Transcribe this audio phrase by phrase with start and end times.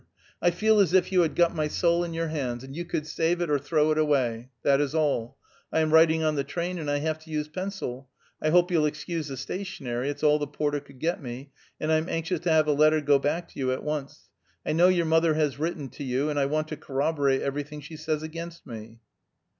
[0.41, 3.05] I feel as if you had got my soul in your hands, and you could
[3.05, 4.49] save it, or throw it away.
[4.63, 5.37] That is all.
[5.71, 8.09] I am writing on the train, and I have to use pencil.
[8.41, 12.09] I hope you'll excuse the stationery; it's all the porter could get me, and I'm
[12.09, 14.31] anxious to have a letter go back to you at once.
[14.65, 17.95] I know your mother has written to you, and I want to corroborate everything she
[17.95, 19.01] says against me."